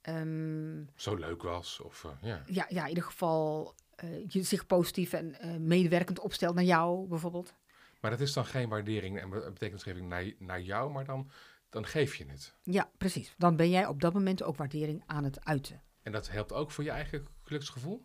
[0.00, 1.80] ehm, Zo leuk was.
[1.80, 2.42] Of eh, ja.
[2.46, 3.74] ja, ja, in ieder geval
[4.28, 5.36] je zich positief en
[5.66, 7.54] medewerkend opstelt naar jou, bijvoorbeeld.
[8.00, 11.30] Maar dat is dan geen waardering en be- betekenisgeving naar, naar jou, maar dan,
[11.70, 12.54] dan geef je het.
[12.62, 13.34] Ja, precies.
[13.38, 15.82] Dan ben jij op dat moment ook waardering aan het uiten.
[16.02, 18.04] En dat helpt ook voor je eigen geluksgevoel?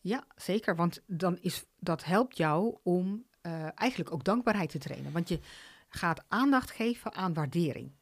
[0.00, 0.76] Ja, zeker.
[0.76, 5.12] Want dan is, dat helpt jou om eh, eigenlijk ook dankbaarheid te trainen.
[5.12, 5.40] Want je
[5.88, 7.92] gaat aandacht geven aan waardering.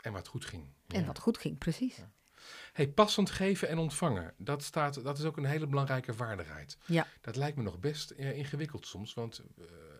[0.00, 0.66] En wat goed ging.
[0.86, 1.06] En Ja.
[1.06, 2.02] wat goed ging, precies.
[2.72, 4.34] Hey, passend geven en ontvangen.
[4.36, 6.78] Dat, staat, dat is ook een hele belangrijke vaardigheid.
[6.86, 7.06] Ja.
[7.20, 9.14] Dat lijkt me nog best ingewikkeld soms.
[9.14, 9.42] Want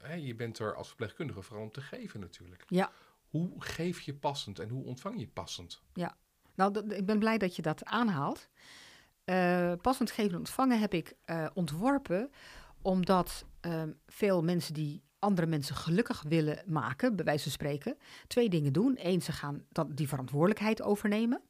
[0.03, 2.65] eh, je bent er als verpleegkundige vooral om te geven natuurlijk.
[2.69, 2.93] Ja.
[3.31, 5.83] Hoe geef je passend en hoe ontvang je passend?
[6.55, 8.49] Nou, dat- ik ben blij dat je dat aanhaalt.
[9.25, 12.31] Eh, passend geven en ontvangen heb ik eh, ontworpen
[12.83, 18.49] omdat ehm, veel mensen die andere mensen gelukkig willen maken, bij wijze van spreken, twee
[18.49, 18.95] dingen doen.
[18.99, 21.41] Eén, ze gaan dat, die verantwoordelijkheid overnemen.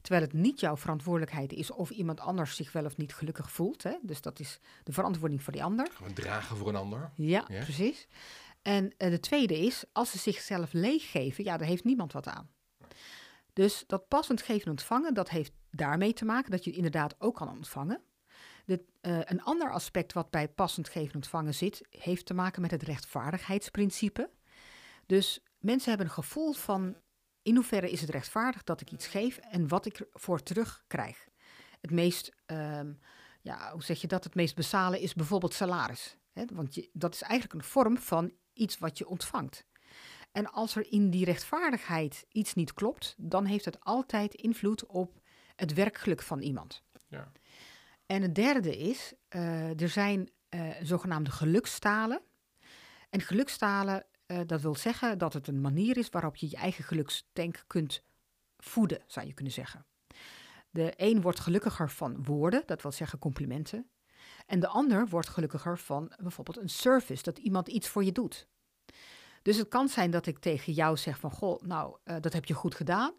[0.00, 3.82] Terwijl het niet jouw verantwoordelijkheid is of iemand anders zich wel of niet gelukkig voelt.
[3.82, 3.96] Hè?
[4.02, 5.88] Dus dat is de verantwoording voor die ander.
[5.92, 7.10] Gewoon dragen voor een ander.
[7.14, 7.62] Ja, Ja.
[7.62, 8.08] precies.
[8.66, 12.50] En eh, de tweede is, als ze zichzelf leeggeven, ja, daar heeft niemand wat aan.
[13.52, 17.34] Dus dat passend geven en ontvangen, dat heeft daarmee te maken dat je inderdaad ook
[17.34, 18.00] kan ontvangen.
[18.66, 22.70] Eh, een ander aspect wat bij passend geven en ontvangen zit, heeft te maken met
[22.70, 24.30] het rechtvaardigheidsprincipe.
[25.06, 26.96] Dus mensen hebben een gevoel van
[27.42, 31.28] in hoeverre is het rechtvaardig dat ik iets geef en wat ik ervoor terugkrijg.
[31.80, 32.92] Het meest, ehm,
[33.42, 34.24] ja, hoe zeg je dat?
[34.24, 36.16] Het meest basale is bijvoorbeeld salaris.
[36.32, 36.44] Hè?
[36.52, 39.66] Want je, dat is eigenlijk een vorm van iets wat je ontvangt.
[40.32, 45.20] En als er in die rechtvaardigheid iets niet klopt, dan heeft het altijd invloed op
[45.56, 46.82] het werkgeluk van iemand.
[47.08, 47.32] Ja.
[48.06, 52.20] En het derde is, eh, er zijn eh, zogenaamde gelukstalen.
[53.10, 56.84] En gelukstalen, eh, dat wil zeggen dat het een manier is waarop je je eigen
[56.84, 58.02] gelukstank kunt
[58.56, 59.86] voeden, zou je kunnen zeggen.
[60.70, 63.90] De een wordt gelukkiger van woorden, dat wil zeggen complimenten.
[64.46, 68.46] En de ander wordt gelukkiger van bijvoorbeeld een service, dat iemand iets voor je doet.
[69.42, 72.44] Dus het kan zijn dat ik tegen jou zeg van, goh, nou, eh, dat heb
[72.44, 73.12] je goed gedaan.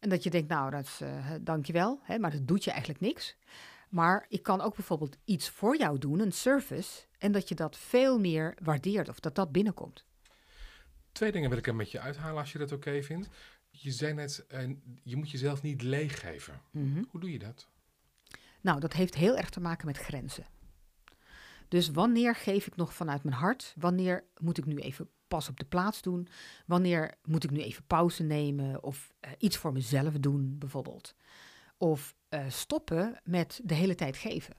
[0.00, 3.00] En dat je denkt, nou, dat is, eh, dankjewel, hè, maar dat doet je eigenlijk
[3.00, 3.36] niks.
[3.88, 7.76] Maar ik kan ook bijvoorbeeld iets voor jou doen, een service, en dat je dat
[7.76, 10.04] veel meer waardeert of dat dat binnenkomt.
[11.12, 13.28] Twee dingen wil ik er met je uithalen als je dat oké vindt.
[13.70, 14.70] Je zei net, eh,
[15.02, 16.60] je moet jezelf niet leeggeven.
[17.10, 17.68] Hoe doe je dat?
[18.66, 20.46] Nou, dat heeft heel erg te maken met grenzen.
[21.68, 23.74] Dus wanneer geef ik nog vanuit mijn hart?
[23.76, 26.28] Wanneer moet ik nu even pas op de plaats doen?
[26.66, 31.14] Wanneer moet ik nu even pauze nemen of eh, iets voor mezelf doen, bijvoorbeeld?
[31.76, 34.54] Of eh, stoppen met de hele tijd geven.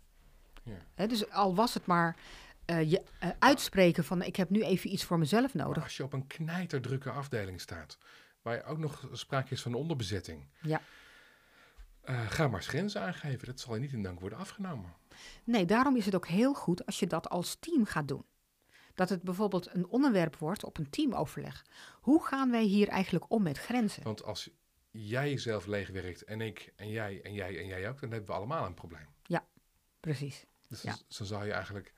[0.63, 0.85] Ja.
[0.95, 2.17] Hè, dus al was het maar
[2.65, 3.03] eh, je
[3.39, 5.83] uitspreken van ik heb nu even iets voor mezelf Maar nodig.
[5.83, 7.97] als je op een knijterdrukke afdeling staat,
[8.41, 10.47] waar je ook nog sprake is van onderbezetting.
[10.61, 10.81] Ja.
[12.07, 13.45] Eh, ga maar eens grenzen aangeven.
[13.47, 14.93] Dat zal je niet in dank worden afgenomen.
[15.43, 18.25] Nee, daarom is het ook heel goed als je dat als team gaat doen.
[18.93, 21.65] Dat het bijvoorbeeld een onderwerp wordt op een teamoverleg.
[22.01, 24.03] Hoe gaan wij hier eigenlijk om met grenzen?
[24.03, 24.49] Want als
[24.91, 28.35] jij jezelf leegwerkt en ik en jij en jij en jij ook, dan hebben we
[28.35, 29.07] allemaal een probleem.
[29.99, 30.45] Precies.
[30.67, 30.95] Dus Ja.
[31.07, 31.93] zou je eigenlijk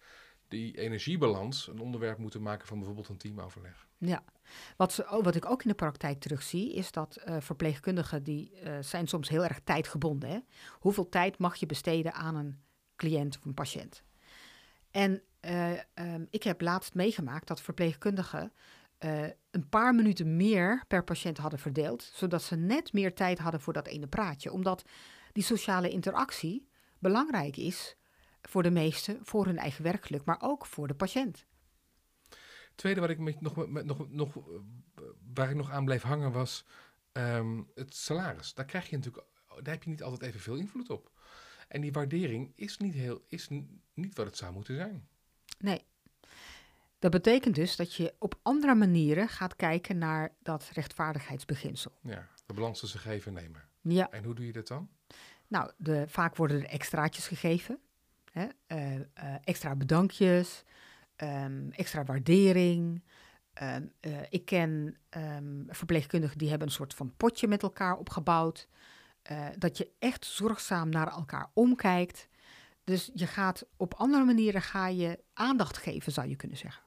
[0.47, 3.87] die energiebalans een onderwerp moeten maken van bijvoorbeeld een teamoverleg.
[3.97, 4.23] Ja.
[4.77, 9.07] Wat, wat ik ook in de praktijk terugzie, is dat eh, verpleegkundigen die eh, zijn
[9.07, 10.29] soms heel erg tijdgebonden.
[10.29, 10.39] Hè?
[10.71, 12.59] Hoeveel tijd mag je besteden aan een
[12.95, 14.03] cliënt of een patiënt?
[14.91, 18.53] En eh, ehm, ik heb laatst meegemaakt dat verpleegkundigen
[19.51, 23.73] een paar minuten meer per patiënt hadden verdeeld, zodat ze net meer tijd hadden voor
[23.73, 24.51] dat ene praatje.
[24.51, 24.83] Omdat
[25.31, 27.95] die sociale interactie belangrijk is
[28.41, 31.45] voor de meesten, voor hun eigen werkgeluk, maar ook voor de patiënt.
[32.79, 34.37] Tweede wat ik met, nog, met, nog, nog,
[35.33, 36.65] waar ik nog aan bleef hangen was
[37.11, 38.53] ehm, het salaris.
[38.53, 39.25] Daar krijg je natuurlijk,
[39.63, 41.11] daar heb je niet altijd evenveel invloed op.
[41.67, 43.47] En die waardering is niet, heel, is
[43.93, 45.07] niet wat het zou moeten zijn.
[45.57, 45.83] Nee.
[46.99, 51.91] Dat betekent dus dat je op andere manieren gaat kijken naar dat rechtvaardigheidsbeginsel.
[52.01, 53.67] Ja, de balans tussen geven en nemen.
[53.81, 54.89] Ja, En hoe doe je dat dan?
[55.47, 57.79] nou, de, vaak worden er extraatjes gegeven.
[58.31, 58.47] Hè?
[58.67, 59.01] eh, eh,
[59.43, 60.63] extra bedankjes,
[61.19, 63.03] ehm, extra waardering.
[63.53, 68.67] Ehm, eh, ik ken ehm, verpleegkundigen die hebben een soort van potje met elkaar opgebouwd.
[69.21, 72.27] Eh, dat je echt zorgzaam naar elkaar omkijkt.
[72.83, 76.83] Dus je gaat op andere manieren ga je aandacht geven, zou je kunnen zeggen.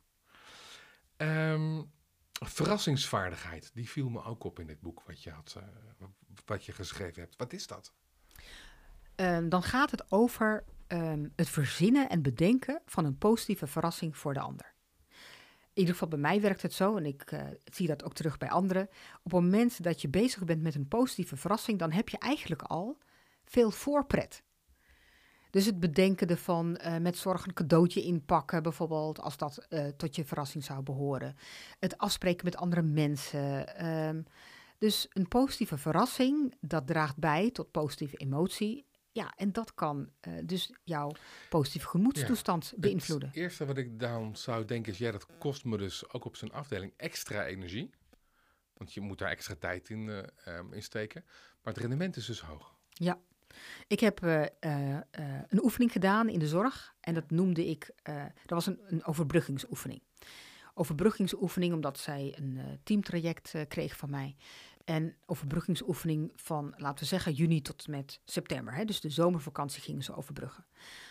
[2.33, 6.07] Verrassingsvaardigheid, die viel me ook op in dit boek wat je, had, eh,
[6.45, 7.37] wat je geschreven hebt.
[7.37, 7.93] Wat is dat?
[9.49, 14.41] Dan gaat het over ehm, het verzinnen en bedenken van een positieve verrassing voor de
[14.41, 14.75] ander.
[15.75, 18.39] In ieder geval bij mij werkt het zo, en ik eh, zie dat ook terug
[18.39, 18.83] bij anderen.
[19.23, 22.63] Op het moment dat je bezig bent met een positieve verrassing, dan heb je eigenlijk
[22.63, 22.99] al
[23.45, 24.43] veel voorpret.
[25.51, 30.17] Dus het bedenken ervan, eh, met zorg een cadeautje inpakken, bijvoorbeeld, als dat eh, tot
[30.17, 31.37] je verrassing zou behoren.
[31.79, 33.77] Het afspreken met andere mensen.
[33.77, 34.23] ehm,
[34.79, 38.87] dus een positieve verrassing, dat draagt bij tot positieve emotie.
[39.13, 41.13] Ja, en dat kan eh, dus jouw
[41.49, 43.29] positieve gemoedstoestand beïnvloeden.
[43.29, 46.37] Het eerste wat ik dan zou denken is, ja, dat kost me dus ook op
[46.37, 47.91] zijn afdeling extra energie.
[48.77, 50.31] Want je moet daar extra tijd in,
[50.71, 51.25] in steken.
[51.63, 52.75] Maar het rendement is dus hoog.
[53.87, 54.47] Ik heb eh,
[55.49, 60.03] een oefening gedaan in de zorg en dat noemde ik, dat was een, een overbruggingsoefening.
[60.75, 64.37] Overbruggingsoefening omdat zij een teamtraject kreeg van mij.
[64.85, 68.75] En overbruggingsoefening van, laten we zeggen, juni tot met september.
[68.75, 68.85] Hè?
[68.85, 70.65] Dus de zomervakantie gingen ze overbruggen.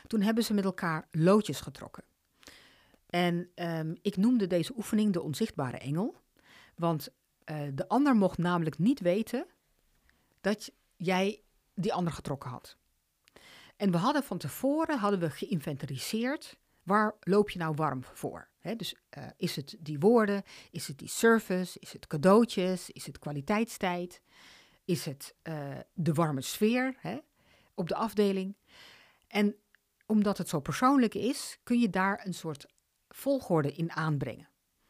[0.07, 2.03] Toen hebben ze met elkaar loodjes getrokken.
[3.09, 6.15] En ehm, ik noemde deze oefening de onzichtbare engel.
[6.75, 7.09] Want
[7.43, 9.45] eh, de ander mocht namelijk niet weten
[10.41, 11.41] dat jij
[11.73, 12.77] die ander getrokken had.
[13.77, 18.49] En we hadden van tevoren hadden we geïnventariseerd waar loop je nou warm voor.
[18.77, 23.19] Dus eh, is het die woorden, is het die service, is het cadeautjes, is het
[23.19, 24.21] kwaliteitstijd,
[24.85, 26.95] is het eh, de warme sfeer
[27.73, 28.55] op de afdeling.
[29.27, 29.55] En
[30.05, 32.65] omdat het zo persoonlijk is, kun je daar een soort
[33.09, 34.49] volgorde in aanbrengen.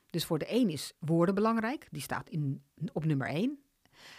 [0.10, 3.64] Dus voor de een is woorden belangrijk, die staat in, op nummer 1.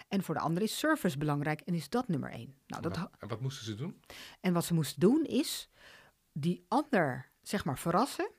[0.08, 2.54] En voor de ander is service belangrijk en is dat nummer 1.
[2.66, 4.00] Nou, dat, en wat moesten ze doen?
[4.40, 5.68] en wat ze moesten doen is
[6.32, 8.30] die ander, zeg maar, verrassen.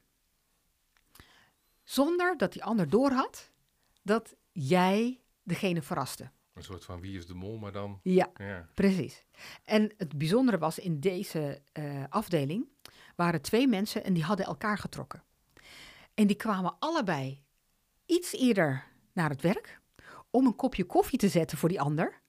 [1.83, 3.51] Zonder dat die ander doorhad
[4.01, 6.31] dat jij degene verraste.
[6.53, 7.99] Een soort van wie is de mol, maar dan...
[8.03, 9.25] Ja, Ja, precies.
[9.63, 12.67] En het bijzondere was in deze eh, afdeling
[13.15, 15.23] waren twee mensen en die hadden elkaar getrokken.
[16.13, 17.43] En die kwamen allebei
[18.05, 19.81] iets eerder naar het werk
[20.29, 22.21] om een kopje koffie te zetten voor die ander.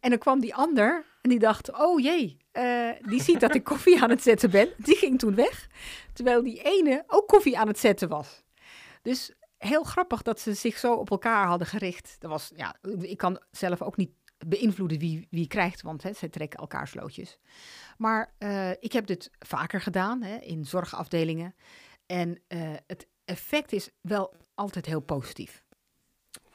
[0.00, 4.02] En dan kwam die ander die dacht, oh jee, eh, die ziet dat ik koffie
[4.02, 4.68] aan het zetten ben.
[4.76, 5.66] Die ging toen weg,
[6.12, 8.42] terwijl die ene ook koffie aan het zetten was.
[9.02, 12.16] Dus heel grappig dat ze zich zo op elkaar hadden gericht.
[12.18, 14.10] Dat was, ja, ik kan zelf ook niet
[14.46, 17.38] beïnvloeden wie, wie krijgt, want hè, zij trekken elkaar slootjes.
[17.96, 21.54] Maar eh, ik heb dit vaker gedaan hè, in zorgafdelingen.
[22.06, 25.64] En eh, het effect is wel altijd heel positief.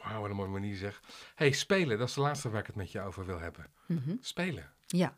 [0.03, 1.01] Wauw, wat een mooie manier zeg.
[1.35, 3.65] hey, spelen, dat is de laatste waar ik het met je over wil hebben.
[3.85, 4.15] Mhm.
[4.19, 4.71] Spelen.
[4.87, 5.17] Ja.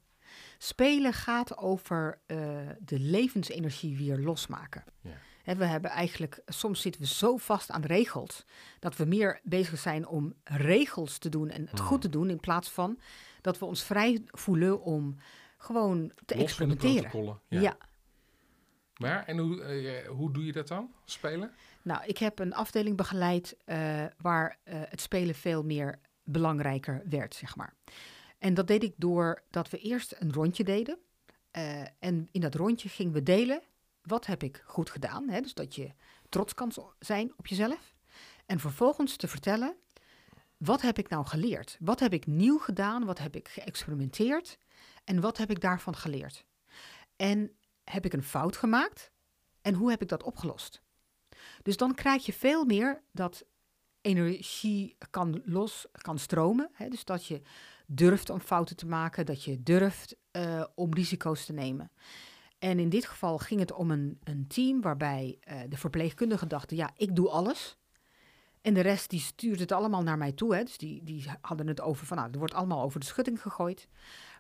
[0.58, 2.38] Spelen gaat over eh,
[2.80, 4.84] de levensenergie weer losmaken.
[5.02, 5.56] Ja.
[5.58, 8.46] We hebben eigenlijk, soms zitten we zo vast aan regels,
[8.80, 11.88] dat we meer bezig zijn om regels te doen en het Hmm.
[11.88, 13.00] goed te doen, in plaats van
[13.42, 15.16] dat we ons vrij voelen om
[15.58, 17.40] gewoon te Los experimenteren.
[17.48, 17.78] Ja.
[18.98, 20.94] Maar, en hoe, eh, hoe doe je dat dan?
[21.06, 21.52] Spelen?
[21.86, 27.36] Nou, ik heb een afdeling begeleid eh, waar eh, het spelen veel meer belangrijker werd,
[27.36, 27.74] zeg maar.
[28.38, 30.98] En dat deed ik door dat we eerst een rondje deden.
[31.52, 33.62] Eh, en in dat rondje gingen we delen,
[34.02, 35.30] wat heb ik goed gedaan?
[35.30, 35.42] Hè?
[35.42, 35.92] Dus dat je
[36.30, 37.96] trots kan zijn op jezelf.
[38.46, 39.76] En vervolgens te vertellen,
[40.58, 41.78] wat heb ik nou geleerd?
[41.80, 43.06] Wat heb ik nieuw gedaan?
[43.06, 44.58] Wat heb ik geëxperimenteerd?
[45.04, 46.46] En wat heb ik daarvan geleerd?
[47.16, 47.52] En
[47.84, 49.12] heb ik een fout gemaakt?
[49.62, 50.84] En hoe heb ik dat opgelost?
[51.66, 53.46] Dus dan krijg je veel meer dat
[54.02, 56.70] energie kan los, kan stromen.
[56.74, 56.90] Hè?
[56.90, 57.42] Dus dat je
[57.88, 61.92] durft om fouten te maken, dat je durft eh, om risico's te nemen.
[62.60, 66.78] En in dit geval ging het om een, een team waarbij eh, de verpleegkundigen dachten,
[66.78, 67.78] ja, ik doe alles.
[68.62, 70.56] En de rest die stuurt het allemaal naar mij toe.
[70.56, 70.64] Hè?
[70.64, 73.88] Dus die, die hadden het over van, nou, er wordt allemaal over de schutting gegooid.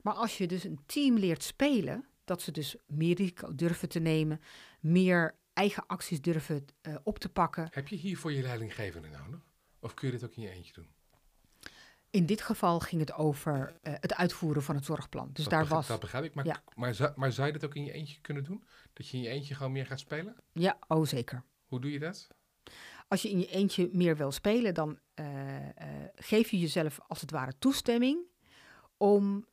[0.03, 3.99] Maar als je dus een team leert spelen, dat ze dus meer risico durven te
[3.99, 4.39] nemen,
[4.79, 7.67] meer eigen acties durven eh, op te pakken.
[7.71, 9.39] Heb je hiervoor je leidinggevende nodig?
[9.79, 10.87] Of kun je dit ook in je eentje doen?
[12.09, 15.29] In dit geval ging het over eh, het uitvoeren van het zorgplan.
[15.33, 16.33] Dus dat, daar begrijp, was, dat begrijp ik.
[16.33, 16.63] Maar, Ja.
[16.75, 18.63] maar, zou, maar zou je dat ook in je eentje kunnen doen?
[18.93, 20.35] Dat je in je eentje gewoon meer gaat spelen?
[20.51, 21.43] ja, oh zeker.
[21.65, 22.27] Hoe doe je dat?
[23.07, 25.25] Als je in je eentje meer wil spelen, dan eh,
[26.15, 28.19] geef je jezelf als het ware toestemming
[28.97, 29.45] om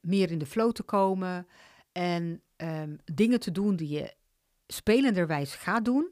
[0.00, 1.46] meer in de flow te komen
[1.92, 4.14] en ehm, dingen te doen die je
[4.72, 6.08] spelenderwijs gaat doen,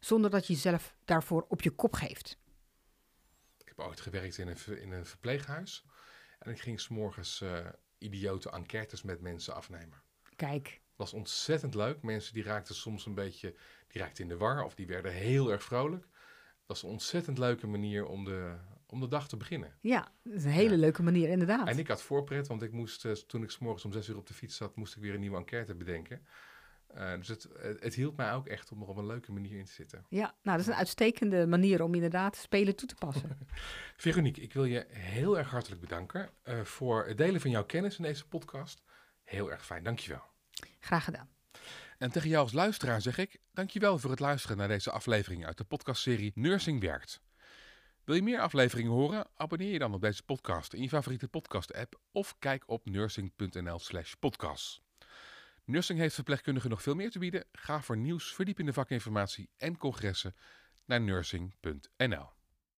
[0.00, 2.38] zonder dat je jezelf daarvoor op je kop geeft.
[3.56, 5.84] Ik heb ooit gewerkt in een, in een verpleeghuis
[6.38, 7.66] en ik ging s'morgens uh,
[7.98, 10.02] idiote enquêtes met mensen afnemen.
[10.36, 10.64] Kijk.
[10.64, 12.02] Dat was ontzettend leuk.
[12.02, 13.54] Mensen die raakten soms een beetje
[13.88, 16.06] die raakten in de war of die werden heel erg vrolijk.
[16.66, 18.56] Dat is een ontzettend leuke manier om de,
[18.86, 19.74] om de dag te beginnen.
[19.80, 21.68] Ja, dat is een hele leuke manier, inderdaad.
[21.68, 24.16] En ik had voorpret, want ik moest, uh, toen ik s morgens om zes uur
[24.16, 26.26] op de fiets zat, moest ik weer een nieuwe enquête bedenken.
[26.96, 27.48] Uh, dus het,
[27.80, 30.04] het, hielp mij ook echt om er op een leuke manier in te zitten.
[30.08, 33.38] Ja, nou, dat is een uitstekende manier om inderdaad spelen toe te passen.
[33.96, 37.96] Veronique, ik wil je heel erg hartelijk bedanken uh, voor het delen van jouw kennis
[37.96, 38.82] in deze podcast.
[39.24, 40.22] Heel erg fijn, dankjewel.
[40.80, 41.28] Graag gedaan.
[41.98, 45.56] En tegen jou als luisteraar zeg ik, dankjewel voor het luisteren naar deze aflevering uit
[45.56, 47.20] de podcastserie Nursing Werkt.
[48.04, 49.26] Wil je meer afleveringen horen?
[49.34, 54.12] Abonneer je dan op deze podcast in je favoriete podcast-app of kijk op nursing.nl slash
[54.12, 54.87] podcast.
[55.68, 57.44] Nursing heeft verpleegkundigen nog veel meer te bieden.
[57.52, 60.34] Ga voor nieuws, verdiepende vakinformatie en congressen
[60.84, 62.37] naar nursing.nl.